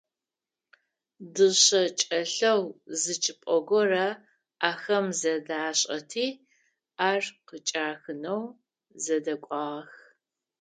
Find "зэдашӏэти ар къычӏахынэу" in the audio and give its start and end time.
5.19-8.43